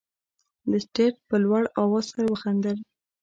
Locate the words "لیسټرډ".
0.71-1.15